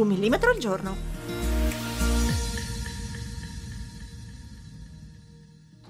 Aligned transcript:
Un 0.00 0.08
millimetro 0.08 0.50
al 0.50 0.58
giorno. 0.58 0.96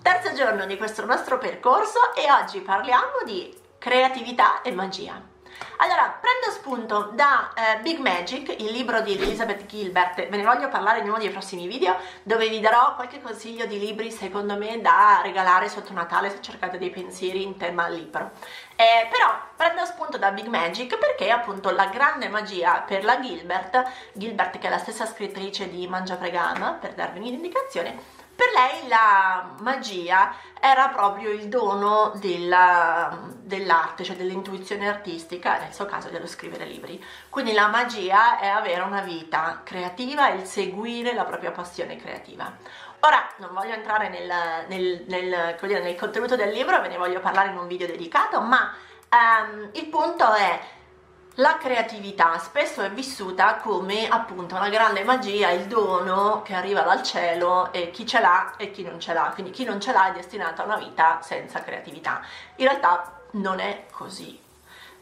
Terzo 0.03 0.35
giorno 0.35 0.67
di 0.67 0.77
questo 0.77 1.05
nostro 1.05 1.39
percorso 1.39 1.99
e 2.17 2.31
oggi 2.31 2.61
parliamo 2.61 3.23
di 3.25 3.55
creatività 3.79 4.63
e 4.63 4.73
magia. 4.73 5.30
Allora, 5.77 6.19
prendo 6.21 6.51
spunto 6.51 7.11
da 7.15 7.53
eh, 7.55 7.81
Big 7.81 7.99
Magic, 7.99 8.55
il 8.59 8.71
libro 8.71 9.01
di 9.01 9.15
Elizabeth 9.15 9.67
Gilbert, 9.67 10.29
ve 10.29 10.37
ne 10.37 10.45
voglio 10.45 10.69
parlare 10.69 11.01
in 11.01 11.09
uno 11.09 11.19
dei 11.19 11.31
prossimi 11.31 11.67
video 11.67 11.97
dove 12.23 12.49
vi 12.49 12.61
darò 12.61 12.95
qualche 12.95 13.21
consiglio 13.21 13.67
di 13.67 13.79
libri 13.79 14.11
secondo 14.11 14.57
me 14.57 14.81
da 14.81 15.21
regalare 15.23 15.69
sotto 15.69 15.93
Natale 15.93 16.31
se 16.31 16.43
cercate 16.43 16.79
dei 16.79 16.91
pensieri 16.91 17.43
in 17.43 17.57
tema 17.57 17.89
libro. 17.89 18.33
Eh, 18.77 19.09
però 19.11 19.39
prendo 19.57 19.85
spunto 19.85 20.19
da 20.19 20.31
Big 20.33 20.47
Magic 20.47 20.99
perché 20.99 21.31
appunto 21.31 21.71
la 21.71 21.87
grande 21.87 22.29
magia 22.29 22.83
per 22.87 23.05
la 23.05 23.19
Gilbert, 23.21 23.83
Gilbert 24.13 24.59
che 24.59 24.67
è 24.67 24.71
la 24.71 24.79
stessa 24.79 25.07
scrittrice 25.07 25.71
di 25.71 25.87
Mangia 25.87 26.17
Vegana, 26.17 26.73
per 26.73 26.95
darvi 26.95 27.19
un'indicazione, 27.19 28.20
per 28.41 28.49
lei 28.55 28.89
la 28.89 29.51
magia 29.59 30.35
era 30.59 30.89
proprio 30.89 31.29
il 31.29 31.49
dono 31.49 32.13
della, 32.15 33.19
dell'arte, 33.35 34.03
cioè 34.03 34.17
dell'intuizione 34.17 34.89
artistica, 34.89 35.59
nel 35.59 35.75
suo 35.75 35.85
caso 35.85 36.09
dello 36.09 36.27
scrivere 36.27 36.65
libri. 36.65 37.05
Quindi 37.29 37.53
la 37.53 37.69
magia 37.69 38.39
è 38.39 38.49
avere 38.49 38.81
una 38.81 39.03
vita 39.03 39.61
creativa 39.63 40.31
il 40.31 40.47
seguire 40.47 41.13
la 41.13 41.25
propria 41.25 41.51
passione 41.51 41.97
creativa. 41.97 42.51
Ora 43.01 43.29
non 43.37 43.51
voglio 43.53 43.75
entrare 43.75 44.09
nel, 44.09 44.33
nel, 44.69 45.05
nel, 45.07 45.57
dire, 45.61 45.83
nel 45.83 45.97
contenuto 45.97 46.35
del 46.35 46.51
libro, 46.51 46.81
ve 46.81 46.89
ne 46.89 46.97
voglio 46.97 47.21
parlare 47.21 47.51
in 47.51 47.59
un 47.59 47.67
video 47.67 47.87
dedicato, 47.87 48.41
ma 48.41 48.75
um, 49.11 49.69
il 49.73 49.87
punto 49.89 50.33
è 50.33 50.59
la 51.35 51.59
creatività 51.59 52.39
spesso 52.39 52.83
è 52.83 52.91
vissuta 52.91 53.57
come 53.57 54.09
appunto 54.09 54.57
una 54.57 54.69
grande 54.69 55.05
magia, 55.05 55.51
il 55.51 55.67
dono 55.67 56.43
che 56.43 56.55
arriva 56.55 56.83
dal 56.83 57.03
cielo 57.03 57.73
e 57.73 57.91
chi 57.91 58.05
ce 58.07 58.21
l'ha 58.21 58.55
e 58.57 58.71
chi 58.71 58.83
non 58.83 58.99
ce 58.99 59.13
l'ha, 59.13 59.31
quindi 59.33 59.53
chi 59.53 59.65
non 59.65 59.81
ce 59.81 59.93
l'ha 59.93 60.11
è 60.11 60.13
destinato 60.13 60.63
a 60.63 60.65
una 60.65 60.77
vita 60.77 61.21
senza 61.23 61.63
creatività. 61.63 62.21
In 62.57 62.67
realtà 62.67 63.21
non 63.33 63.61
è 63.61 63.87
così. 63.91 64.39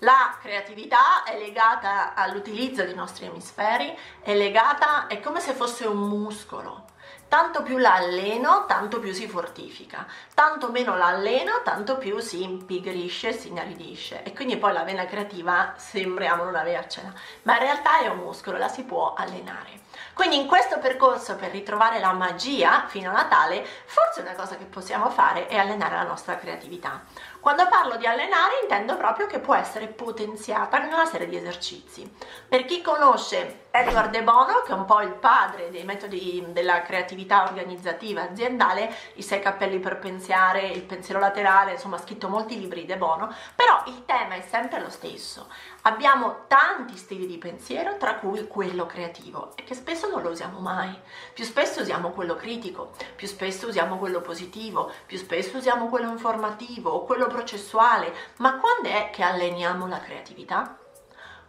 La 0.00 0.36
creatività 0.40 1.24
è 1.24 1.38
legata 1.38 2.14
all'utilizzo 2.14 2.84
dei 2.84 2.94
nostri 2.94 3.26
emisferi, 3.26 3.96
è 4.20 4.34
legata, 4.34 5.08
è 5.08 5.20
come 5.20 5.40
se 5.40 5.54
fosse 5.54 5.86
un 5.86 5.98
muscolo 5.98 6.88
tanto 7.28 7.62
più 7.62 7.76
la 7.76 7.94
alleno, 7.94 8.64
tanto 8.66 8.98
più 8.98 9.12
si 9.12 9.28
fortifica, 9.28 10.06
tanto 10.34 10.70
meno 10.70 10.96
la 10.96 11.06
alleno, 11.06 11.60
tanto 11.62 11.98
più 11.98 12.18
si 12.20 12.42
impigrisce, 12.42 13.32
si 13.32 13.48
inaridisce 13.48 14.22
e 14.22 14.32
quindi 14.32 14.56
poi 14.56 14.72
la 14.72 14.82
vena 14.82 15.04
creativa 15.04 15.74
sembriamo 15.76 16.44
non 16.44 16.56
avercela, 16.56 17.12
ma 17.42 17.54
in 17.54 17.60
realtà 17.60 18.00
è 18.00 18.08
un 18.08 18.18
muscolo, 18.18 18.56
la 18.56 18.68
si 18.68 18.82
può 18.84 19.12
allenare. 19.14 19.86
Quindi 20.14 20.36
in 20.36 20.46
questo 20.46 20.78
percorso 20.78 21.36
per 21.36 21.50
ritrovare 21.50 22.00
la 22.00 22.12
magia 22.12 22.86
fino 22.88 23.10
a 23.10 23.14
Natale, 23.14 23.64
forse 23.84 24.20
una 24.20 24.34
cosa 24.34 24.56
che 24.56 24.64
possiamo 24.64 25.10
fare 25.10 25.46
è 25.46 25.56
allenare 25.56 25.94
la 25.94 26.02
nostra 26.02 26.36
creatività. 26.36 27.02
Quando 27.48 27.67
parlo 27.67 27.97
di 27.97 28.05
allenare 28.05 28.61
intendo 28.61 28.98
proprio 28.98 29.27
che 29.27 29.39
può 29.39 29.55
essere 29.55 29.86
potenziata 29.86 30.83
in 30.83 30.92
una 30.92 31.07
serie 31.07 31.27
di 31.27 31.36
esercizi. 31.39 32.07
Per 32.47 32.67
chi 32.67 32.83
conosce 32.83 33.69
Edward 33.70 34.11
De 34.11 34.23
Bono, 34.23 34.61
che 34.67 34.73
è 34.73 34.75
un 34.75 34.85
po' 34.85 35.01
il 35.01 35.14
padre 35.14 35.70
dei 35.70 35.85
metodi 35.85 36.45
della 36.48 36.83
creatività 36.83 37.45
organizzativa 37.45 38.23
aziendale, 38.23 38.95
i 39.14 39.23
sei 39.23 39.41
cappelli 39.41 39.79
per 39.79 39.98
pensiare, 39.98 40.67
il 40.67 40.83
pensiero 40.83 41.20
laterale, 41.20 41.73
insomma 41.73 41.97
ha 41.97 42.01
scritto 42.01 42.29
molti 42.29 42.59
libri 42.59 42.85
De 42.85 42.98
Bono, 42.98 43.35
però 43.55 43.83
il 43.86 44.05
tema 44.05 44.35
è 44.35 44.42
sempre 44.42 44.80
lo 44.80 44.91
stesso. 44.91 45.47
Abbiamo 45.83 46.45
tanti 46.48 46.97
stili 46.97 47.27
di 47.27 47.39
pensiero, 47.39 47.97
tra 47.97 48.17
cui 48.17 48.47
quello 48.47 48.85
creativo, 48.85 49.53
e 49.55 49.65
che 49.65 49.75
spesso 49.75 50.09
non 50.09 50.23
lo 50.23 50.30
usiamo 50.30 50.59
mai. 50.59 50.95
Più 51.33 51.45
spesso 51.45 51.80
usiamo 51.80 52.11
quello 52.11 52.35
critico, 52.35 52.91
più 53.17 53.27
spesso 53.27 53.69
usiamo 53.69 53.97
quello 53.97 54.20
positivo, 54.20 54.92
più 55.07 55.17
spesso 55.17 55.57
usiamo 55.57 55.89
quello 55.89 56.11
informativo 56.11 56.91
o 56.91 57.05
quello 57.05 57.27
processuale, 57.38 58.12
ma 58.38 58.58
quando 58.58 58.88
è 58.88 59.10
che 59.12 59.22
alleniamo 59.22 59.86
la 59.86 60.00
creatività? 60.00 60.76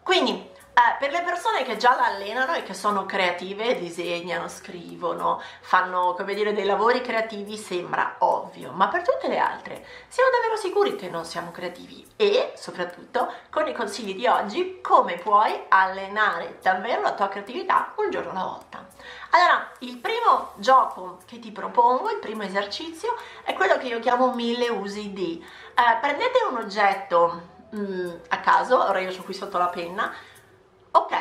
Quindi 0.03 0.47
eh, 0.79 0.95
per 0.97 1.11
le 1.11 1.23
persone 1.23 1.63
che 1.63 1.75
già 1.75 1.93
la 1.95 2.05
allenano 2.05 2.53
e 2.53 2.63
che 2.63 2.73
sono 2.73 3.05
creative, 3.05 3.77
disegnano, 3.77 4.47
scrivono, 4.47 5.41
fanno 5.59 6.13
come 6.13 6.33
dire 6.33 6.53
dei 6.53 6.63
lavori 6.63 7.01
creativi 7.01 7.57
sembra 7.57 8.15
ovvio, 8.19 8.71
ma 8.71 8.87
per 8.87 9.01
tutte 9.01 9.27
le 9.27 9.39
altre 9.39 9.85
siamo 10.07 10.29
davvero 10.31 10.55
sicuri 10.55 10.95
che 10.95 11.09
non 11.09 11.25
siamo 11.25 11.51
creativi 11.51 12.07
e 12.15 12.53
soprattutto 12.55 13.29
con 13.49 13.67
i 13.67 13.73
consigli 13.73 14.15
di 14.15 14.25
oggi 14.25 14.79
come 14.81 15.17
puoi 15.17 15.65
allenare 15.67 16.59
davvero 16.61 17.01
la 17.01 17.13
tua 17.13 17.27
creatività 17.27 17.91
un 17.97 18.09
giorno 18.09 18.31
alla 18.31 18.43
volta. 18.43 18.87
Allora, 19.31 19.69
il 19.79 19.97
primo 19.97 20.53
gioco 20.55 21.19
che 21.25 21.39
ti 21.39 21.51
propongo, 21.51 22.09
il 22.09 22.19
primo 22.19 22.43
esercizio, 22.43 23.15
è 23.43 23.53
quello 23.53 23.77
che 23.77 23.87
io 23.87 23.99
chiamo 23.99 24.33
mille 24.33 24.69
usi 24.69 25.11
di. 25.11 25.45
Eh, 25.75 25.97
prendete 25.99 26.39
un 26.49 26.57
oggetto 26.57 27.41
mm, 27.75 28.09
a 28.29 28.39
caso, 28.39 28.81
ora 28.81 29.01
io 29.01 29.11
ho 29.11 29.23
qui 29.23 29.33
sotto 29.33 29.57
la 29.57 29.67
penna, 29.67 30.11
ok, 30.91 31.13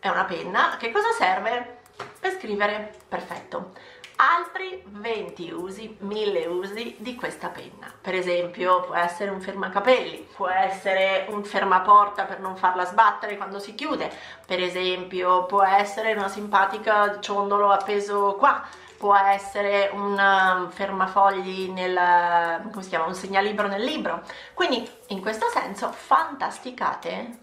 è 0.00 0.08
una 0.08 0.24
penna, 0.24 0.76
che 0.78 0.90
cosa 0.90 1.10
serve? 1.12 1.78
Per 2.20 2.32
scrivere, 2.32 2.94
perfetto. 3.08 3.72
Altri 4.16 4.82
20 4.86 5.50
usi, 5.52 5.94
1000 6.00 6.46
usi 6.46 6.96
di 6.98 7.14
questa 7.14 7.48
penna. 7.48 7.92
Per 8.00 8.14
esempio, 8.14 8.80
può 8.80 8.94
essere 8.94 9.30
un 9.30 9.42
fermacapelli, 9.42 10.26
può 10.34 10.48
essere 10.48 11.26
un 11.28 11.44
fermaporta 11.44 12.24
per 12.24 12.40
non 12.40 12.56
farla 12.56 12.86
sbattere 12.86 13.36
quando 13.36 13.58
si 13.58 13.74
chiude. 13.74 14.10
Per 14.46 14.62
esempio, 14.62 15.44
può 15.44 15.62
essere 15.62 16.14
una 16.14 16.28
simpatica 16.28 17.20
ciondolo 17.20 17.70
appeso 17.70 18.36
qua 18.38 18.66
può 18.96 19.14
essere 19.14 19.90
un 19.92 20.18
um, 20.18 20.70
fermafogli 20.70 21.70
nel, 21.70 22.62
come 22.70 22.82
si 22.82 22.88
chiama, 22.88 23.04
un 23.04 23.14
segnalibro 23.14 23.68
nel 23.68 23.82
libro. 23.82 24.22
Quindi 24.54 24.88
in 25.08 25.20
questo 25.20 25.48
senso 25.50 25.90
fantasticate 25.92 27.40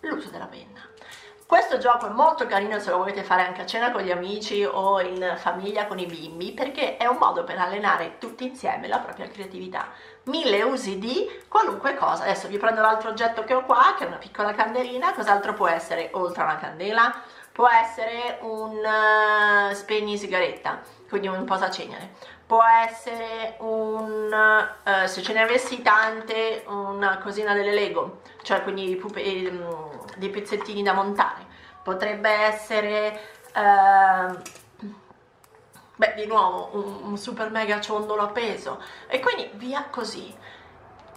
sull'uso 0.00 0.30
della 0.30 0.46
penna. 0.46 0.86
Questo 1.46 1.78
gioco 1.78 2.08
è 2.08 2.10
molto 2.10 2.44
carino 2.46 2.80
se 2.80 2.90
lo 2.90 2.96
volete 2.96 3.22
fare 3.22 3.46
anche 3.46 3.62
a 3.62 3.66
cena 3.66 3.92
con 3.92 4.02
gli 4.02 4.10
amici 4.10 4.64
o 4.64 5.00
in 5.00 5.34
famiglia 5.36 5.86
con 5.86 5.96
i 6.00 6.04
bimbi 6.04 6.50
perché 6.50 6.96
è 6.96 7.06
un 7.06 7.18
modo 7.20 7.44
per 7.44 7.56
allenare 7.56 8.18
tutti 8.18 8.44
insieme 8.44 8.88
la 8.88 8.98
propria 8.98 9.28
creatività. 9.28 9.90
Mille 10.24 10.62
usi 10.64 10.98
di 10.98 11.24
qualunque 11.46 11.94
cosa. 11.94 12.24
Adesso 12.24 12.48
vi 12.48 12.58
prendo 12.58 12.80
l'altro 12.80 13.10
oggetto 13.10 13.44
che 13.44 13.54
ho 13.54 13.64
qua, 13.64 13.94
che 13.96 14.02
è 14.02 14.08
una 14.08 14.16
piccola 14.16 14.54
candelina. 14.54 15.14
Cos'altro 15.14 15.54
può 15.54 15.68
essere 15.68 16.10
oltre 16.14 16.42
a 16.42 16.46
una 16.46 16.56
candela? 16.56 17.14
Può 17.56 17.70
essere 17.70 18.36
un 18.42 18.76
uh, 18.84 19.72
spegni 19.72 20.18
sigaretta, 20.18 20.82
quindi 21.08 21.26
un 21.26 21.42
posacenere. 21.46 22.12
Può 22.46 22.62
essere 22.62 23.56
un, 23.60 24.30
uh, 24.30 25.06
se 25.06 25.22
ce 25.22 25.32
ne 25.32 25.40
avessi 25.40 25.80
tante, 25.80 26.64
una 26.66 27.16
cosina 27.16 27.54
delle 27.54 27.72
Lego, 27.72 28.20
cioè 28.42 28.62
quindi 28.62 29.00
um, 29.02 30.04
dei 30.18 30.28
pezzettini 30.28 30.82
da 30.82 30.92
montare. 30.92 31.46
Potrebbe 31.82 32.28
essere, 32.28 33.20
uh, 33.54 34.38
beh, 35.96 36.12
di 36.14 36.26
nuovo, 36.26 36.68
un, 36.72 37.08
un 37.08 37.16
super 37.16 37.50
mega 37.50 37.80
ciondolo 37.80 38.20
appeso. 38.20 38.82
E 39.06 39.18
quindi 39.18 39.48
via 39.54 39.86
così. 39.88 40.30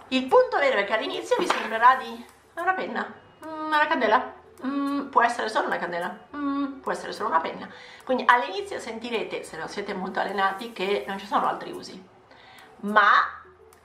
Il 0.08 0.26
punto 0.26 0.56
vero 0.56 0.78
è 0.78 0.84
che 0.84 0.94
all'inizio 0.94 1.36
vi 1.38 1.46
sembrerà 1.46 1.96
di 1.96 2.26
una 2.54 2.72
penna, 2.72 3.12
una 3.40 3.86
candela, 3.86 4.38
mm, 4.64 5.08
può 5.08 5.22
essere 5.22 5.48
solo 5.48 5.66
una 5.66 5.78
candela, 5.78 6.16
mm, 6.34 6.80
può 6.80 6.92
essere 6.92 7.12
solo 7.12 7.28
una 7.28 7.40
penna. 7.40 7.68
Quindi 8.04 8.24
all'inizio 8.26 8.78
sentirete, 8.78 9.42
se 9.42 9.56
non 9.56 9.68
siete 9.68 9.94
molto 9.94 10.20
allenati, 10.20 10.72
che 10.72 11.04
non 11.06 11.18
ci 11.18 11.26
sono 11.26 11.46
altri 11.46 11.72
usi. 11.72 12.02
Ma 12.82 13.10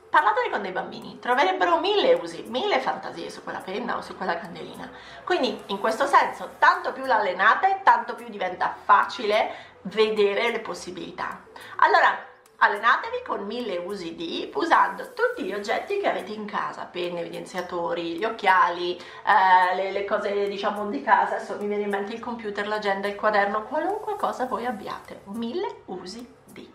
parlatene 0.09 0.49
con 0.49 0.61
dei 0.61 0.71
bambini, 0.71 1.19
troverebbero 1.19 1.79
mille 1.79 2.13
usi, 2.13 2.45
mille 2.47 2.79
fantasie 2.79 3.29
su 3.29 3.43
quella 3.43 3.59
penna 3.59 3.97
o 3.97 4.01
su 4.01 4.15
quella 4.15 4.37
candelina. 4.37 4.89
Quindi 5.25 5.61
in 5.67 5.79
questo 5.79 6.05
senso, 6.05 6.51
tanto 6.57 6.93
più 6.93 7.05
l'allenate, 7.05 7.81
tanto 7.83 8.15
più 8.15 8.29
diventa 8.29 8.75
facile 8.81 9.73
vedere 9.83 10.51
le 10.51 10.59
possibilità. 10.61 11.41
Allora, 11.77 12.33
Allenatevi 12.57 13.21
con 13.25 13.45
mille 13.45 13.77
usi 13.77 14.15
di 14.15 14.49
usando 14.53 15.13
tutti 15.13 15.43
gli 15.43 15.53
oggetti 15.53 15.99
che 15.99 16.07
avete 16.07 16.31
in 16.31 16.45
casa, 16.45 16.85
penne, 16.85 17.19
evidenziatori, 17.19 18.15
gli 18.17 18.23
occhiali, 18.23 18.97
eh, 18.97 19.75
le, 19.75 19.91
le, 19.91 20.05
cose 20.05 20.47
diciamo 20.47 20.87
di 20.89 21.01
casa, 21.01 21.35
adesso 21.35 21.57
mi 21.59 21.67
viene 21.67 21.83
in 21.83 21.89
mente 21.89 22.13
il 22.13 22.19
computer, 22.21 22.67
l'agenda, 22.67 23.07
il 23.07 23.15
quaderno, 23.15 23.63
qualunque 23.63 24.15
cosa 24.15 24.45
voi 24.45 24.65
abbiate, 24.65 25.21
mille 25.25 25.81
usi 25.85 26.25
di. 26.45 26.71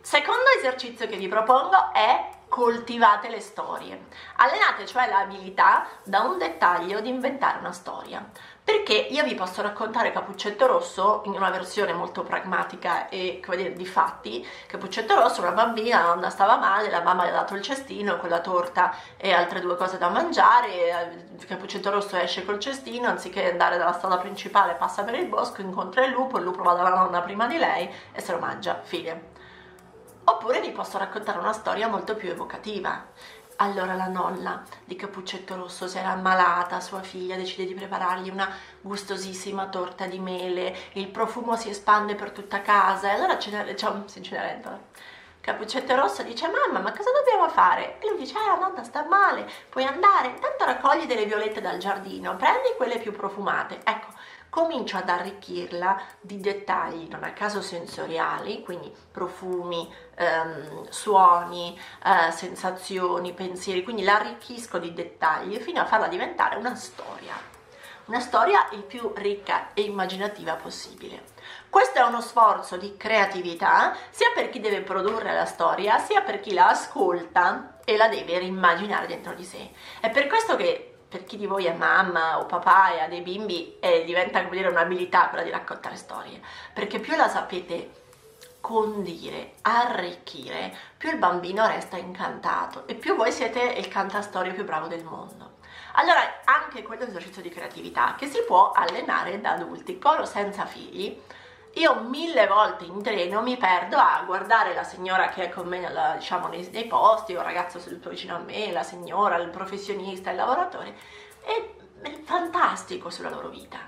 Secondo 0.00 0.44
esercizio 0.58 1.08
che 1.08 1.16
vi 1.16 1.26
propongo 1.26 1.92
è 1.92 2.34
coltivate 2.48 3.28
le 3.28 3.40
storie. 3.40 4.06
Allenate 4.36 4.86
cioè 4.86 5.08
l'abilità 5.08 5.86
da 6.04 6.20
un 6.20 6.38
dettaglio 6.38 7.00
di 7.00 7.08
inventare 7.08 7.58
una 7.58 7.72
storia. 7.72 8.24
Perché 8.62 8.94
io 8.94 9.22
vi 9.22 9.36
posso 9.36 9.62
raccontare 9.62 10.10
Capuccetto 10.10 10.66
Rosso 10.66 11.22
in 11.26 11.34
una 11.34 11.50
versione 11.50 11.92
molto 11.92 12.24
pragmatica 12.24 13.08
e 13.08 13.40
come 13.44 13.56
dire, 13.56 13.72
di 13.74 13.86
fatti. 13.86 14.44
Capuccetto 14.66 15.14
Rosso, 15.14 15.40
una 15.40 15.52
bambina, 15.52 16.02
la 16.02 16.14
nonna 16.14 16.30
stava 16.30 16.56
male, 16.56 16.90
la 16.90 17.02
mamma 17.02 17.22
le 17.22 17.30
ha 17.30 17.32
dato 17.34 17.54
il 17.54 17.62
cestino 17.62 18.16
con 18.16 18.28
la 18.28 18.40
torta 18.40 18.92
e 19.16 19.32
altre 19.32 19.60
due 19.60 19.76
cose 19.76 19.98
da 19.98 20.08
mangiare. 20.08 21.28
Capuccetto 21.46 21.90
Rosso 21.90 22.16
esce 22.16 22.44
col 22.44 22.58
cestino, 22.58 23.06
anziché 23.06 23.48
andare 23.48 23.78
dalla 23.78 23.92
strada 23.92 24.18
principale, 24.18 24.74
passa 24.74 25.04
per 25.04 25.14
il 25.14 25.26
bosco, 25.26 25.60
incontra 25.60 26.04
il 26.04 26.10
lupo, 26.10 26.38
il 26.38 26.44
lupo 26.44 26.64
va 26.64 26.74
dalla 26.74 26.88
nonna 26.88 27.20
prima 27.20 27.46
di 27.46 27.58
lei 27.58 27.88
e 28.12 28.20
se 28.20 28.32
lo 28.32 28.38
mangia. 28.38 28.80
Fine. 28.82 29.34
Oppure 30.28 30.60
vi 30.60 30.72
posso 30.72 30.98
raccontare 30.98 31.38
una 31.38 31.52
storia 31.52 31.86
molto 31.86 32.16
più 32.16 32.28
evocativa. 32.28 33.06
Allora 33.58 33.94
la 33.94 34.08
nonna 34.08 34.64
di 34.84 34.96
Capuccetto 34.96 35.54
Rosso 35.54 35.86
si 35.86 35.98
era 35.98 36.10
ammalata, 36.10 36.80
sua 36.80 37.00
figlia 37.00 37.36
decide 37.36 37.64
di 37.64 37.74
preparargli 37.74 38.28
una 38.28 38.52
gustosissima 38.80 39.68
torta 39.68 40.06
di 40.06 40.18
mele, 40.18 40.76
il 40.94 41.06
profumo 41.08 41.54
si 41.54 41.70
espande 41.70 42.16
per 42.16 42.32
tutta 42.32 42.60
casa 42.60 43.08
e 43.08 43.14
allora 43.14 43.36
c'è, 43.36 43.74
c'è 43.74 43.88
un 43.88 44.04
Cenerentola. 44.08 44.78
Capuccetto 45.40 45.94
Rosso 45.94 46.24
dice 46.24 46.48
mamma 46.48 46.80
ma 46.80 46.90
cosa 46.90 47.10
dobbiamo 47.12 47.48
fare? 47.48 48.00
E 48.00 48.08
lui 48.08 48.18
dice 48.18 48.36
eh 48.36 48.46
la 48.46 48.56
nonna 48.56 48.82
sta 48.82 49.04
male, 49.04 49.48
puoi 49.68 49.84
andare, 49.84 50.26
intanto 50.28 50.64
raccogli 50.64 51.06
delle 51.06 51.24
violette 51.24 51.60
dal 51.60 51.78
giardino, 51.78 52.34
prendi 52.34 52.74
quelle 52.76 52.98
più 52.98 53.12
profumate. 53.12 53.78
Ecco, 53.84 54.08
comincio 54.48 54.96
ad 54.96 55.08
arricchirla 55.08 56.00
di 56.20 56.40
dettagli 56.40 57.08
non 57.08 57.24
a 57.24 57.32
caso 57.32 57.60
sensoriali, 57.60 58.62
quindi 58.62 58.92
profumi, 59.10 59.92
ehm, 60.14 60.88
suoni, 60.88 61.78
eh, 62.04 62.30
sensazioni, 62.32 63.32
pensieri, 63.32 63.82
quindi 63.82 64.02
la 64.02 64.16
arricchisco 64.16 64.78
di 64.78 64.92
dettagli 64.92 65.58
fino 65.58 65.80
a 65.80 65.86
farla 65.86 66.08
diventare 66.08 66.56
una 66.56 66.74
storia, 66.74 67.34
una 68.06 68.20
storia 68.20 68.68
il 68.72 68.82
più 68.82 69.12
ricca 69.16 69.72
e 69.74 69.82
immaginativa 69.82 70.54
possibile. 70.54 71.34
Questo 71.68 71.98
è 71.98 72.02
uno 72.02 72.20
sforzo 72.20 72.76
di 72.76 72.96
creatività 72.96 73.96
sia 74.10 74.30
per 74.34 74.48
chi 74.48 74.60
deve 74.60 74.80
produrre 74.80 75.34
la 75.34 75.44
storia 75.44 75.98
sia 75.98 76.22
per 76.22 76.40
chi 76.40 76.54
la 76.54 76.68
ascolta 76.68 77.78
e 77.84 77.96
la 77.96 78.08
deve 78.08 78.38
rimmaginare 78.38 79.06
dentro 79.06 79.34
di 79.34 79.44
sé. 79.44 79.70
È 80.00 80.10
per 80.10 80.26
questo 80.26 80.56
che 80.56 80.95
per 81.08 81.24
chi 81.24 81.36
di 81.36 81.46
voi 81.46 81.66
è 81.66 81.72
mamma 81.72 82.38
o 82.38 82.46
papà 82.46 82.94
e 82.94 83.00
ha 83.00 83.08
dei 83.08 83.20
bimbi 83.20 83.76
eh, 83.80 84.04
diventa 84.04 84.42
come 84.42 84.56
dire 84.56 84.68
un'abilità 84.68 85.28
quella 85.28 85.44
di 85.44 85.50
raccontare 85.50 85.96
storie, 85.96 86.40
perché 86.72 86.98
più 86.98 87.14
la 87.16 87.28
sapete 87.28 88.04
condire, 88.60 89.54
arricchire, 89.62 90.76
più 90.96 91.10
il 91.10 91.18
bambino 91.18 91.66
resta 91.66 91.96
incantato 91.96 92.86
e 92.88 92.94
più 92.94 93.14
voi 93.14 93.30
siete 93.30 93.60
il 93.60 93.86
cantastorie 93.86 94.52
più 94.52 94.64
bravo 94.64 94.88
del 94.88 95.04
mondo. 95.04 95.54
Allora, 95.98 96.40
anche 96.44 96.82
quello 96.82 97.02
è 97.02 97.04
un 97.04 97.10
esercizio 97.10 97.42
di 97.42 97.48
creatività 97.48 98.16
che 98.18 98.26
si 98.26 98.42
può 98.44 98.72
allenare 98.72 99.40
da 99.40 99.52
adulti, 99.52 99.98
con 99.98 100.18
o 100.18 100.24
senza 100.24 100.66
figli, 100.66 101.18
io 101.76 101.94
mille 102.00 102.46
volte 102.46 102.84
in 102.84 103.02
treno 103.02 103.42
mi 103.42 103.56
perdo 103.56 103.96
a 103.96 104.22
guardare 104.24 104.74
la 104.74 104.82
signora 104.82 105.28
che 105.28 105.44
è 105.44 105.48
con 105.50 105.66
me 105.66 105.78
nella, 105.78 106.14
diciamo, 106.16 106.48
nei, 106.48 106.66
nei 106.72 106.86
posti, 106.86 107.34
o 107.34 107.38
il 107.38 107.44
ragazzo 107.44 107.78
seduto 107.78 108.08
vicino 108.08 108.36
a 108.36 108.38
me, 108.38 108.72
la 108.72 108.82
signora, 108.82 109.36
il 109.36 109.48
professionista, 109.48 110.30
il 110.30 110.36
lavoratore, 110.36 110.94
e 111.44 111.74
è 112.00 112.20
fantastico 112.24 113.10
sulla 113.10 113.30
loro 113.30 113.48
vita. 113.48 113.78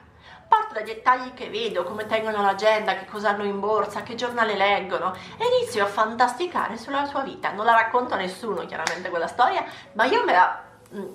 Parto 0.46 0.74
dai 0.74 0.84
dettagli 0.84 1.32
che 1.34 1.48
vedo, 1.48 1.84
come 1.84 2.06
tengono 2.06 2.42
l'agenda, 2.42 2.96
che 2.96 3.06
cosa 3.06 3.30
hanno 3.30 3.44
in 3.44 3.60
borsa, 3.60 4.02
che 4.02 4.14
giornale 4.14 4.54
leggono 4.54 5.14
e 5.38 5.44
inizio 5.58 5.84
a 5.84 5.88
fantasticare 5.88 6.76
sulla 6.76 7.04
sua 7.06 7.22
vita. 7.22 7.52
Non 7.52 7.66
la 7.66 7.72
racconto 7.72 8.14
a 8.14 8.18
nessuno 8.18 8.64
chiaramente 8.66 9.10
quella 9.10 9.26
storia, 9.26 9.64
ma 9.92 10.04
io 10.04 10.24
me 10.24 10.32
la, 10.32 10.62
mm, 10.94 11.14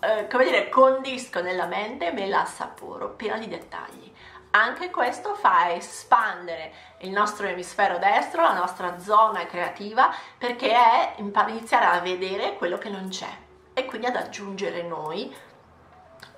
eh, 0.00 0.26
come 0.28 0.44
dire, 0.44 0.68
condisco 0.68 1.40
nella 1.42 1.66
mente 1.66 2.08
e 2.08 2.12
me 2.12 2.26
la 2.26 2.42
assaporo, 2.42 3.10
piena 3.10 3.38
di 3.38 3.48
dettagli. 3.48 4.12
Anche 4.56 4.88
questo 4.88 5.34
fa 5.34 5.70
espandere 5.74 6.72
il 7.00 7.10
nostro 7.10 7.46
emisfero 7.46 7.98
destro, 7.98 8.40
la 8.40 8.54
nostra 8.54 8.98
zona 8.98 9.44
creativa, 9.44 10.10
perché 10.38 10.72
è 10.72 11.16
iniziare 11.18 11.84
a 11.84 12.00
vedere 12.00 12.56
quello 12.56 12.78
che 12.78 12.88
non 12.88 13.10
c'è 13.10 13.28
e 13.74 13.84
quindi 13.84 14.06
ad 14.06 14.16
aggiungere 14.16 14.82
noi 14.82 15.30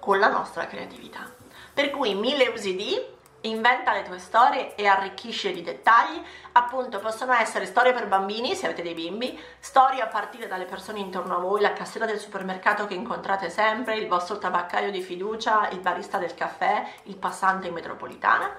con 0.00 0.18
la 0.18 0.26
nostra 0.26 0.66
creatività. 0.66 1.30
Per 1.72 1.90
cui 1.90 2.14
mille 2.14 2.48
usi 2.48 2.74
di 2.74 3.00
inventa 3.42 3.92
le 3.92 4.02
tue 4.02 4.18
storie 4.18 4.74
e 4.74 4.86
arricchisce 4.86 5.52
di 5.52 5.62
dettagli. 5.62 6.20
Appunto, 6.52 6.98
possono 6.98 7.32
essere 7.34 7.66
storie 7.66 7.92
per 7.92 8.08
bambini, 8.08 8.54
se 8.54 8.66
avete 8.66 8.82
dei 8.82 8.94
bimbi, 8.94 9.38
storie 9.58 10.00
a 10.00 10.06
partire 10.06 10.46
dalle 10.46 10.64
persone 10.64 10.98
intorno 10.98 11.36
a 11.36 11.40
voi, 11.40 11.60
la 11.60 11.72
cassiera 11.72 12.06
del 12.06 12.18
supermercato 12.18 12.86
che 12.86 12.94
incontrate 12.94 13.50
sempre, 13.50 13.96
il 13.96 14.08
vostro 14.08 14.38
tabaccaio 14.38 14.90
di 14.90 15.02
fiducia, 15.02 15.68
il 15.70 15.80
barista 15.80 16.18
del 16.18 16.34
caffè, 16.34 16.84
il 17.04 17.16
passante 17.16 17.68
in 17.68 17.74
metropolitana. 17.74 18.50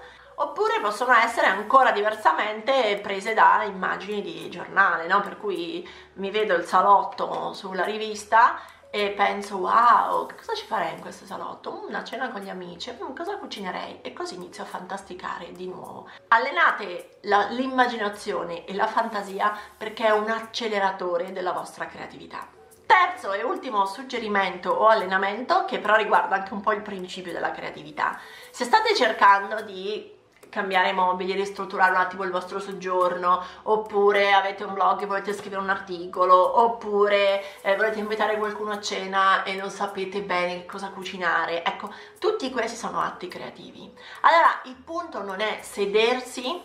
Oppure 0.41 0.79
possono 0.79 1.13
essere 1.13 1.47
ancora 1.47 1.91
diversamente 1.91 2.97
prese 3.03 3.33
da 3.33 3.63
immagini 3.63 4.21
di 4.21 4.49
giornale, 4.49 5.05
no? 5.05 5.19
Per 5.19 5.37
cui 5.37 5.85
mi 6.13 6.31
vedo 6.31 6.55
il 6.55 6.63
salotto 6.63 7.51
sulla 7.51 7.83
rivista 7.83 8.57
e 8.91 9.11
penso 9.11 9.57
wow, 9.57 10.27
cosa 10.35 10.55
ci 10.55 10.65
farei 10.65 10.93
in 10.93 10.99
questo 10.99 11.25
salotto? 11.25 11.85
Una 11.87 12.03
cena 12.03 12.29
con 12.29 12.41
gli 12.41 12.49
amici, 12.49 12.91
mm, 12.91 13.15
cosa 13.15 13.37
cucinerei? 13.37 14.01
E 14.01 14.13
così 14.13 14.33
inizio 14.33 14.63
a 14.63 14.65
fantasticare 14.65 15.51
di 15.51 15.67
nuovo. 15.67 16.09
Allenate 16.29 17.19
l'immaginazione 17.21 18.65
e 18.65 18.73
la 18.73 18.87
fantasia 18.87 19.55
perché 19.77 20.07
è 20.07 20.11
un 20.11 20.29
acceleratore 20.29 21.31
della 21.31 21.51
vostra 21.51 21.85
creatività. 21.85 22.47
Terzo 22.83 23.33
e 23.33 23.43
ultimo 23.43 23.85
suggerimento 23.85 24.71
o 24.71 24.87
allenamento 24.87 25.65
che 25.65 25.77
però 25.77 25.95
riguarda 25.95 26.37
anche 26.37 26.53
un 26.53 26.61
po' 26.61 26.71
il 26.71 26.81
principio 26.81 27.31
della 27.31 27.51
creatività. 27.51 28.19
Se 28.49 28.65
state 28.65 28.95
cercando 28.95 29.61
di 29.61 30.17
cambiare 30.49 30.91
mobili, 30.93 31.33
ristrutturare 31.33 31.91
un 31.91 31.97
attimo 31.97 32.23
il 32.23 32.31
vostro 32.31 32.59
soggiorno, 32.59 33.41
oppure 33.63 34.33
avete 34.33 34.63
un 34.63 34.73
blog 34.73 35.01
e 35.01 35.05
volete 35.05 35.33
scrivere 35.33 35.61
un 35.61 35.69
articolo, 35.69 36.61
oppure 36.61 37.43
eh, 37.61 37.75
volete 37.75 37.99
invitare 37.99 38.37
qualcuno 38.37 38.71
a 38.71 38.81
cena 38.81 39.43
e 39.43 39.55
non 39.55 39.69
sapete 39.69 40.21
bene 40.21 40.65
cosa 40.65 40.89
cucinare. 40.89 41.63
Ecco, 41.63 41.93
tutti 42.19 42.49
questi 42.51 42.77
sono 42.77 42.99
atti 42.99 43.27
creativi. 43.27 43.91
Allora, 44.21 44.61
il 44.65 44.75
punto 44.75 45.23
non 45.23 45.39
è 45.39 45.59
sedersi 45.61 46.61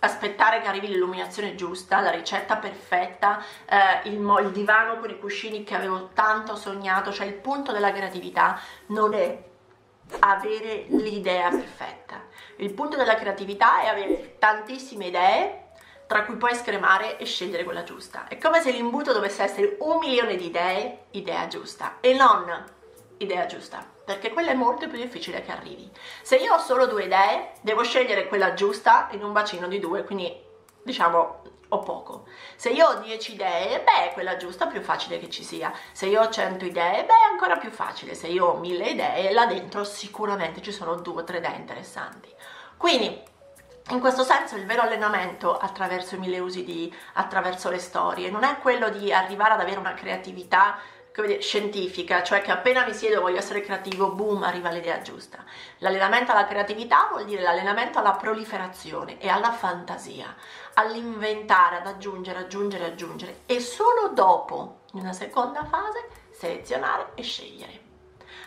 aspettare 0.00 0.60
che 0.60 0.68
arrivi 0.68 0.88
l'illuminazione 0.88 1.54
giusta, 1.54 2.00
la 2.00 2.10
ricetta 2.10 2.56
perfetta, 2.56 3.42
eh, 3.66 4.08
il, 4.08 4.14
il 4.14 4.50
divano 4.50 4.98
con 4.98 5.10
i 5.10 5.18
cuscini 5.18 5.62
che 5.62 5.74
avevo 5.74 6.10
tanto 6.14 6.56
sognato, 6.56 7.12
cioè 7.12 7.26
il 7.26 7.34
punto 7.34 7.72
della 7.72 7.92
creatività 7.92 8.58
non 8.86 9.12
è 9.12 9.48
avere 10.18 10.84
l'idea 10.88 11.48
perfetta. 11.50 12.22
Il 12.56 12.72
punto 12.72 12.96
della 12.96 13.14
creatività 13.14 13.80
è 13.82 13.86
avere 13.86 14.36
tantissime 14.38 15.06
idee 15.06 15.68
tra 16.06 16.24
cui 16.24 16.34
puoi 16.34 16.54
scremare 16.56 17.18
e 17.18 17.24
scegliere 17.24 17.62
quella 17.62 17.84
giusta. 17.84 18.26
È 18.26 18.36
come 18.36 18.60
se 18.60 18.72
l'imbuto 18.72 19.12
dovesse 19.12 19.44
essere 19.44 19.76
un 19.78 19.98
milione 19.98 20.34
di 20.34 20.46
idee, 20.46 21.04
idea 21.12 21.46
giusta, 21.46 21.98
e 22.00 22.14
non 22.14 22.64
idea 23.18 23.46
giusta, 23.46 23.86
perché 24.04 24.30
quella 24.30 24.50
è 24.50 24.54
molto 24.54 24.88
più 24.88 24.98
difficile 24.98 25.40
che 25.42 25.52
arrivi. 25.52 25.88
Se 26.22 26.34
io 26.36 26.54
ho 26.54 26.58
solo 26.58 26.86
due 26.86 27.04
idee, 27.04 27.52
devo 27.60 27.84
scegliere 27.84 28.26
quella 28.26 28.54
giusta 28.54 29.08
in 29.12 29.22
un 29.22 29.32
bacino 29.32 29.68
di 29.68 29.78
due, 29.78 30.02
quindi 30.02 30.36
diciamo 30.82 31.42
o 31.70 31.78
poco. 31.80 32.26
Se 32.56 32.70
io 32.70 32.86
ho 32.86 32.94
10 33.00 33.32
idee, 33.32 33.82
beh, 33.82 34.12
quella 34.12 34.36
giusta 34.36 34.66
più 34.66 34.80
facile 34.80 35.18
che 35.18 35.28
ci 35.28 35.42
sia. 35.42 35.72
Se 35.92 36.06
io 36.06 36.22
ho 36.22 36.28
100 36.28 36.64
idee, 36.64 37.04
beh, 37.04 37.30
ancora 37.30 37.56
più 37.56 37.70
facile. 37.70 38.14
Se 38.14 38.26
io 38.26 38.46
ho 38.46 38.58
1000 38.58 38.84
idee, 38.84 39.32
là 39.32 39.46
dentro 39.46 39.84
sicuramente 39.84 40.62
ci 40.62 40.72
sono 40.72 40.96
due 40.96 41.22
o 41.22 41.24
tre 41.24 41.38
idee 41.38 41.56
interessanti. 41.56 42.32
Quindi, 42.76 43.22
in 43.90 44.00
questo 44.00 44.22
senso 44.22 44.56
il 44.56 44.66
vero 44.66 44.82
allenamento 44.82 45.56
attraverso 45.56 46.14
i 46.14 46.18
mille 46.18 46.38
usi 46.38 46.64
di, 46.64 46.94
attraverso 47.14 47.70
le 47.70 47.78
storie, 47.78 48.30
non 48.30 48.44
è 48.44 48.58
quello 48.58 48.88
di 48.88 49.12
arrivare 49.12 49.54
ad 49.54 49.60
avere 49.60 49.78
una 49.78 49.94
creatività 49.94 50.78
dire, 51.14 51.40
scientifica, 51.40 52.22
cioè 52.22 52.40
che 52.40 52.50
appena 52.50 52.84
mi 52.84 52.94
siedo 52.94 53.20
voglio 53.20 53.38
essere 53.38 53.60
creativo, 53.60 54.12
boom, 54.12 54.42
arriva 54.42 54.70
l'idea 54.70 55.02
giusta. 55.02 55.44
L'allenamento 55.78 56.32
alla 56.32 56.46
creatività 56.46 57.08
vuol 57.10 57.24
dire 57.24 57.42
l'allenamento 57.42 57.98
alla 57.98 58.12
proliferazione 58.12 59.20
e 59.20 59.28
alla 59.28 59.52
fantasia, 59.52 60.34
all'inventare, 60.74 61.76
ad 61.76 61.86
aggiungere, 61.86 62.40
aggiungere, 62.40 62.86
aggiungere 62.86 63.40
e 63.46 63.60
solo 63.60 64.10
dopo, 64.14 64.80
in 64.92 65.00
una 65.00 65.12
seconda 65.12 65.64
fase, 65.64 66.08
selezionare 66.30 67.12
e 67.14 67.22
scegliere. 67.22 67.89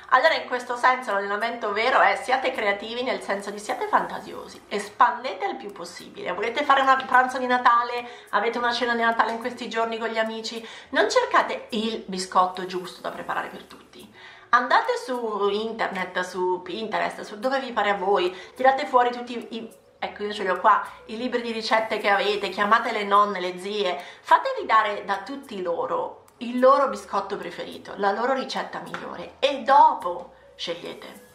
Allora 0.09 0.35
in 0.35 0.47
questo 0.47 0.75
senso 0.75 1.11
l'allenamento 1.11 1.71
vero 1.73 1.99
è 1.99 2.19
siate 2.21 2.51
creativi 2.51 3.03
nel 3.03 3.21
senso 3.21 3.49
di 3.51 3.59
siate 3.59 3.87
fantasiosi, 3.87 4.61
espandete 4.67 5.45
il 5.45 5.55
più 5.55 5.71
possibile. 5.71 6.33
Volete 6.33 6.63
fare 6.63 6.81
un 6.81 7.03
pranzo 7.07 7.37
di 7.37 7.47
Natale, 7.47 8.07
avete 8.29 8.57
una 8.57 8.71
cena 8.71 8.95
di 8.95 9.01
Natale 9.01 9.31
in 9.31 9.39
questi 9.39 9.69
giorni 9.69 9.97
con 9.97 10.09
gli 10.09 10.17
amici, 10.17 10.65
non 10.89 11.09
cercate 11.09 11.67
il 11.69 12.03
biscotto 12.05 12.65
giusto 12.65 13.01
da 13.01 13.09
preparare 13.09 13.47
per 13.47 13.63
tutti. 13.63 14.11
Andate 14.49 14.97
su 15.03 15.49
internet, 15.49 16.19
su 16.21 16.61
Pinterest, 16.61 17.21
su 17.21 17.39
dove 17.39 17.59
vi 17.59 17.71
pare 17.71 17.89
a 17.89 17.95
voi, 17.95 18.35
tirate 18.55 18.85
fuori 18.85 19.11
tutti 19.11 19.47
i 19.51 19.81
ecco 20.03 20.23
io 20.23 20.33
ce 20.33 20.43
li 20.43 20.49
ho 20.49 20.59
qua, 20.59 20.85
i 21.05 21.17
libri 21.17 21.41
di 21.41 21.53
ricette 21.53 21.97
che 21.97 22.09
avete, 22.09 22.49
chiamate 22.49 22.91
le 22.91 23.05
nonne, 23.05 23.39
le 23.39 23.57
zie, 23.57 23.97
fatevi 24.19 24.65
dare 24.65 25.05
da 25.05 25.19
tutti 25.23 25.61
loro 25.61 26.22
il 26.37 26.59
loro 26.59 26.89
biscotto 26.89 27.37
preferito, 27.37 27.93
la 27.97 28.11
loro 28.11 28.33
ricetta 28.33 28.79
migliore 28.79 29.33
e 29.39 29.63
dopo 29.63 30.33
scegliete. 30.55 31.31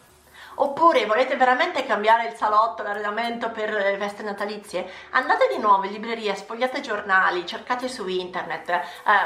Oppure 0.60 1.06
volete 1.06 1.36
veramente 1.36 1.86
cambiare 1.86 2.26
il 2.26 2.34
salotto, 2.34 2.82
l'arredamento 2.82 3.50
per 3.50 3.70
le 3.72 3.96
feste 3.96 4.24
natalizie? 4.24 4.90
Andate 5.10 5.46
di 5.54 5.60
nuovo 5.60 5.84
in 5.84 5.92
libreria, 5.92 6.34
sfogliate 6.34 6.80
giornali, 6.80 7.46
cercate 7.46 7.86
su 7.88 8.08
internet, 8.08 8.68
eh, 8.68 8.82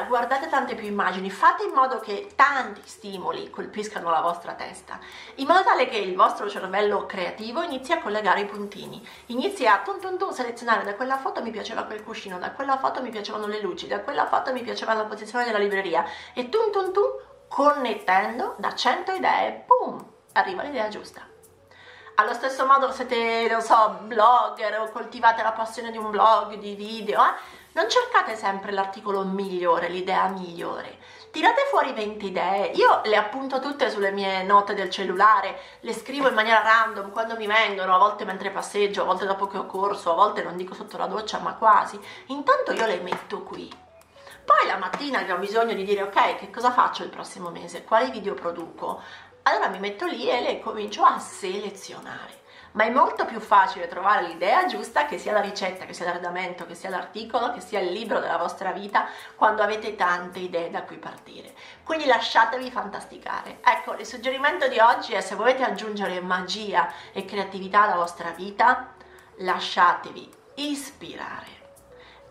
guardate 0.09 0.51
tante 0.51 0.75
più 0.75 0.87
immagini, 0.87 1.31
fate 1.31 1.65
in 1.65 1.73
modo 1.73 2.01
che 2.01 2.33
tanti 2.37 2.83
stimoli 2.85 3.49
colpiscano 3.49 4.11
la 4.11 4.21
vostra 4.21 4.53
testa, 4.53 4.99
in 5.37 5.47
modo 5.47 5.63
tale 5.63 5.89
che 5.89 5.97
il 5.97 6.15
vostro 6.15 6.51
cervello 6.51 7.07
creativo 7.07 7.63
inizi 7.63 7.93
a 7.93 8.03
collegare 8.03 8.41
i 8.41 8.47
puntini, 8.47 9.03
inizi 9.27 9.67
a 9.67 9.81
tun 9.83 10.01
tun 10.01 10.19
tun 10.19 10.35
selezionare 10.35 10.85
da 10.85 10.95
quella 10.95 11.17
foto 11.17 11.41
mi 11.41 11.51
piaceva 11.51 11.85
quel 11.85 12.03
cuscino, 12.03 12.39
da 12.39 12.51
quella 12.51 12.77
foto 12.77 13.01
mi 13.01 13.09
piacevano 13.09 13.47
le 13.47 13.63
luci, 13.63 13.87
da 13.87 14.01
quella 14.01 14.27
foto 14.27 14.53
mi 14.53 14.61
piaceva 14.61 14.93
la 14.93 15.07
posizione 15.07 15.47
della 15.47 15.57
libreria. 15.57 16.05
E 16.35 16.51
tun 16.51 16.71
tun 16.71 16.93
tun 16.93 17.11
connettendo 17.49 18.55
da 18.59 18.75
100 18.75 19.13
idee, 19.13 19.65
boom, 19.67 20.12
arriva 20.33 20.63
l'idea 20.63 20.89
giusta. 20.89 21.27
Allo 22.17 22.35
stesso 22.35 22.67
modo 22.67 22.93
siete, 22.93 23.49
non 23.51 23.63
so, 23.63 24.01
blogger 24.03 24.81
o 24.81 24.91
coltivate 24.91 25.43
la 25.43 25.53
passione 25.53 25.91
di 25.91 25.97
un 25.97 26.11
blog, 26.11 26.55
di 26.57 26.75
video, 26.75 27.21
eh? 27.21 27.61
non 27.73 27.89
cercate 27.89 28.37
sempre 28.37 28.71
l'articolo 28.71 29.25
migliore, 29.25 29.89
l'idea 29.89 30.29
migliore. 30.29 30.99
Tirate 31.31 31.63
fuori 31.71 31.95
20 31.95 32.27
idee, 32.27 32.67
io 32.75 33.01
le 33.05 33.17
appunto 33.17 33.61
tutte 33.61 33.89
sulle 33.89 34.13
mie 34.13 34.43
note 34.43 34.75
del 34.75 34.91
cellulare, 34.91 35.59
le 35.81 35.95
scrivo 35.95 36.29
in 36.29 36.35
maniera 36.35 36.61
random 36.61 37.11
quando 37.11 37.35
mi 37.37 37.47
vengono, 37.47 37.95
a 37.95 37.99
volte 37.99 38.27
mentre 38.27 38.51
passeggio, 38.51 39.01
a 39.01 39.07
volte 39.07 39.25
dopo 39.25 39.47
che 39.47 39.57
ho 39.57 39.65
corso, 39.65 40.13
a 40.13 40.15
volte 40.15 40.43
non 40.43 40.57
dico 40.57 40.75
sotto 40.75 40.99
la 40.99 41.07
doccia, 41.07 41.39
ma 41.39 41.55
quasi. 41.55 41.99
Intanto 42.27 42.73
io 42.73 42.85
le 42.85 43.01
metto 43.01 43.43
qui. 43.43 43.73
Poi 44.45 44.67
la 44.67 44.77
mattina 44.77 45.25
che 45.25 45.33
ho 45.33 45.39
bisogno 45.39 45.73
di 45.73 45.85
dire 45.85 46.03
ok, 46.03 46.37
che 46.37 46.51
cosa 46.51 46.73
faccio 46.73 47.05
il 47.05 47.09
prossimo 47.09 47.49
mese? 47.49 47.85
Quali 47.85 48.11
video 48.11 48.35
produco? 48.35 49.01
Allora 49.43 49.69
mi 49.69 49.79
metto 49.79 50.07
lì 50.07 50.29
e 50.29 50.41
le 50.41 50.61
comincio 50.61 51.05
a 51.05 51.19
selezionare. 51.19 52.41
Ma 52.73 52.85
è 52.85 52.91
molto 52.91 53.27
più 53.27 53.39
facile 53.39 53.87
trovare 53.87 54.27
l'idea 54.27 54.65
giusta, 54.65 55.05
che 55.05 55.19
sia 55.19 55.33
la 55.33 55.41
ricetta, 55.41 55.85
che 55.85 55.93
sia 55.93 56.07
l'arredamento, 56.07 56.65
che 56.65 56.75
sia 56.75 56.89
l'articolo, 56.89 57.53
che 57.53 57.61
sia 57.61 57.81
il 57.81 57.93
libro 57.93 58.19
della 58.19 58.39
vostra 58.39 58.73
vita, 58.73 59.09
quando 59.37 59.63
avete 59.63 59.95
tante 59.95 60.39
idee 60.39 60.71
da 60.71 60.83
cui 60.85 60.97
partire. 60.97 61.53
Quindi 61.85 62.07
lasciatevi 62.07 62.71
fantasticare. 62.71 63.59
Ecco, 63.63 63.95
il 63.95 64.07
suggerimento 64.07 64.69
di 64.69 64.79
oggi 64.79 65.13
è 65.13 65.21
se 65.21 65.35
volete 65.35 65.65
aggiungere 65.65 66.21
magia 66.21 66.91
e 67.13 67.27
creatività 67.27 67.83
alla 67.83 67.97
vostra 67.97 68.31
vita, 68.31 68.95
lasciatevi 69.39 70.31
ispirare. 70.55 71.61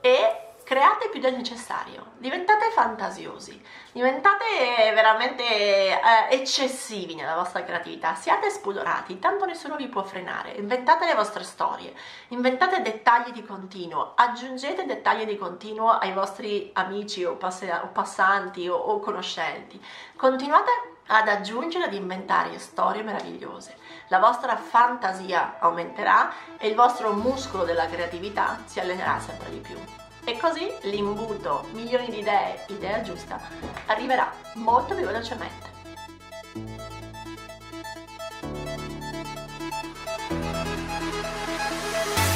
E 0.01 0.50
create 0.71 1.09
più 1.09 1.19
del 1.19 1.35
necessario, 1.35 2.11
diventate 2.17 2.69
fantasiosi, 2.71 3.61
diventate 3.91 4.45
veramente 4.93 5.43
eh, 5.43 5.99
eccessivi 6.29 7.13
nella 7.13 7.35
vostra 7.35 7.65
creatività, 7.65 8.15
siate 8.15 8.49
spudorati, 8.49 9.19
tanto 9.19 9.43
nessuno 9.43 9.75
vi 9.75 9.89
può 9.89 10.01
frenare, 10.03 10.51
inventate 10.51 11.05
le 11.07 11.13
vostre 11.13 11.43
storie, 11.43 11.93
inventate 12.29 12.81
dettagli 12.81 13.33
di 13.33 13.43
continuo, 13.43 14.13
aggiungete 14.15 14.85
dettagli 14.85 15.25
di 15.25 15.35
continuo 15.35 15.89
ai 15.89 16.13
vostri 16.13 16.69
amici 16.75 17.25
o, 17.25 17.35
pass- 17.35 17.81
o 17.83 17.87
passanti 17.87 18.69
o, 18.69 18.77
o 18.77 19.01
conoscenti, 19.01 19.77
continuate 20.15 20.69
ad 21.07 21.27
aggiungere, 21.27 21.83
ad 21.83 21.93
inventare 21.93 22.57
storie 22.59 23.03
meravigliose. 23.03 23.75
La 24.07 24.19
vostra 24.19 24.55
fantasia 24.55 25.57
aumenterà 25.59 26.31
e 26.57 26.69
il 26.69 26.75
vostro 26.75 27.11
muscolo 27.11 27.65
della 27.65 27.87
creatività 27.87 28.59
si 28.63 28.79
allenerà 28.79 29.19
sempre 29.19 29.49
di 29.49 29.59
più. 29.59 30.10
E 30.23 30.37
così 30.37 30.71
l'imbuto 30.83 31.67
milioni 31.71 32.09
di 32.09 32.19
idee, 32.19 32.63
idea 32.67 33.01
giusta, 33.01 33.39
arriverà 33.87 34.31
molto 34.55 34.93
più 34.93 35.05
velocemente. 35.05 35.69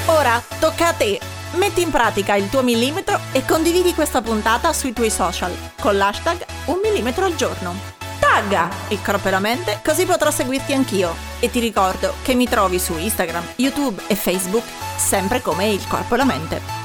Ora 0.07 0.41
tocca 0.59 0.87
a 0.87 0.93
te! 0.93 1.19
Metti 1.53 1.81
in 1.81 1.89
pratica 1.89 2.35
il 2.35 2.49
tuo 2.49 2.63
millimetro 2.63 3.19
e 3.31 3.45
condividi 3.45 3.93
questa 3.93 4.21
puntata 4.21 4.73
sui 4.73 4.91
tuoi 4.91 5.09
social 5.09 5.55
con 5.79 5.95
l'hashtag 5.95 6.45
un 6.65 6.79
millimetro 6.81 7.25
al 7.25 7.35
giorno. 7.35 7.73
Tagga 8.19 8.69
il 8.89 9.01
corpo 9.01 9.27
e 9.27 9.31
la 9.31 9.39
mente 9.39 9.79
così 9.83 10.05
potrò 10.05 10.31
seguirti 10.31 10.73
anch'io. 10.73 11.15
E 11.39 11.49
ti 11.49 11.59
ricordo 11.59 12.15
che 12.23 12.33
mi 12.33 12.47
trovi 12.47 12.79
su 12.79 12.97
Instagram, 12.97 13.53
YouTube 13.55 14.01
e 14.07 14.15
Facebook 14.15 14.65
sempre 14.97 15.41
come 15.41 15.69
il 15.69 15.87
corpo 15.87 16.15
e 16.15 16.17
la 16.17 16.25
mente. 16.25 16.84